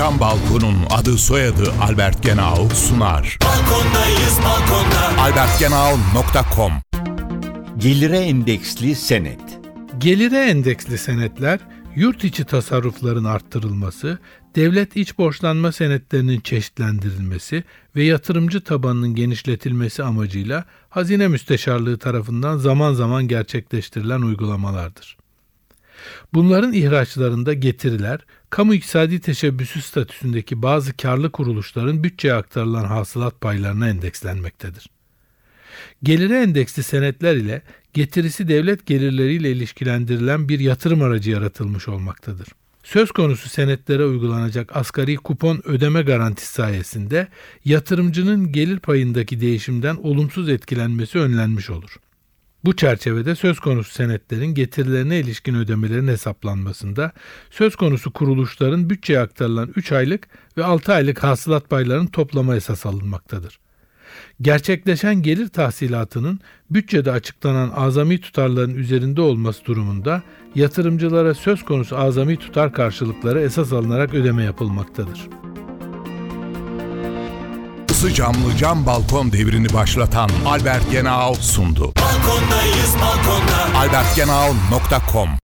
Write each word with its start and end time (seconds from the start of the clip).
Cam 0.00 0.20
Balkon'un 0.20 0.76
adı 0.90 1.18
soyadı 1.18 1.72
Albert 1.82 2.22
Genau 2.22 2.68
sunar. 2.74 3.38
Balkondayız 3.44 4.38
balkonda. 4.44 5.22
albertgenau.com 5.22 6.72
Gelire 7.78 8.18
endeksli 8.18 8.94
senet. 8.94 9.60
Gelire 9.98 10.38
endeksli 10.38 10.98
senetler, 10.98 11.60
yurt 11.96 12.24
içi 12.24 12.44
tasarrufların 12.44 13.24
arttırılması, 13.24 14.18
devlet 14.56 14.96
iç 14.96 15.18
borçlanma 15.18 15.72
senetlerinin 15.72 16.40
çeşitlendirilmesi 16.40 17.64
ve 17.96 18.04
yatırımcı 18.04 18.60
tabanının 18.60 19.14
genişletilmesi 19.14 20.02
amacıyla 20.02 20.64
Hazine 20.88 21.28
Müsteşarlığı 21.28 21.98
tarafından 21.98 22.56
zaman 22.58 22.92
zaman 22.92 23.28
gerçekleştirilen 23.28 24.20
uygulamalardır. 24.20 25.19
Bunların 26.34 26.72
ihraçlarında 26.72 27.54
getiriler, 27.54 28.20
kamu 28.50 28.74
iktisadi 28.74 29.20
teşebbüsü 29.20 29.82
statüsündeki 29.82 30.62
bazı 30.62 30.96
karlı 30.96 31.30
kuruluşların 31.30 32.04
bütçeye 32.04 32.34
aktarılan 32.34 32.84
hasılat 32.84 33.40
paylarına 33.40 33.88
endekslenmektedir. 33.88 34.90
Gelire 36.02 36.42
endeksli 36.42 36.82
senetler 36.82 37.36
ile 37.36 37.62
getirisi 37.92 38.48
devlet 38.48 38.86
gelirleriyle 38.86 39.52
ilişkilendirilen 39.52 40.48
bir 40.48 40.60
yatırım 40.60 41.02
aracı 41.02 41.30
yaratılmış 41.30 41.88
olmaktadır. 41.88 42.48
Söz 42.84 43.12
konusu 43.12 43.48
senetlere 43.48 44.04
uygulanacak 44.04 44.76
asgari 44.76 45.16
kupon 45.16 45.60
ödeme 45.64 46.02
garantisi 46.02 46.52
sayesinde 46.52 47.28
yatırımcının 47.64 48.52
gelir 48.52 48.78
payındaki 48.78 49.40
değişimden 49.40 49.96
olumsuz 49.96 50.48
etkilenmesi 50.48 51.18
önlenmiş 51.18 51.70
olur. 51.70 51.96
Bu 52.64 52.76
çerçevede 52.76 53.34
söz 53.34 53.60
konusu 53.60 53.92
senetlerin 53.92 54.54
getirilerine 54.54 55.20
ilişkin 55.20 55.54
ödemelerin 55.54 56.08
hesaplanmasında 56.08 57.12
söz 57.50 57.76
konusu 57.76 58.12
kuruluşların 58.12 58.90
bütçeye 58.90 59.20
aktarılan 59.20 59.72
3 59.76 59.92
aylık 59.92 60.28
ve 60.56 60.64
6 60.64 60.92
aylık 60.92 61.22
hasılat 61.22 61.70
paylarının 61.70 62.06
toplama 62.06 62.56
esas 62.56 62.86
alınmaktadır. 62.86 63.58
Gerçekleşen 64.40 65.22
gelir 65.22 65.48
tahsilatının 65.48 66.40
bütçede 66.70 67.12
açıklanan 67.12 67.70
azami 67.70 68.20
tutarların 68.20 68.74
üzerinde 68.74 69.20
olması 69.20 69.64
durumunda 69.64 70.22
yatırımcılara 70.54 71.34
söz 71.34 71.64
konusu 71.64 71.98
azami 71.98 72.36
tutar 72.36 72.72
karşılıkları 72.72 73.40
esas 73.40 73.72
alınarak 73.72 74.14
ödeme 74.14 74.42
yapılmaktadır. 74.42 75.28
Isı 78.00 78.14
camlı 78.14 78.56
cam 78.56 78.86
balkon 78.86 79.32
devrini 79.32 79.72
başlatan 79.74 80.30
Albert 80.46 80.90
Genau 80.90 81.34
sundu. 81.34 81.92
Balkondayız 81.96 82.94
balkonda. 82.94 83.78
albertgenau.com 83.78 85.30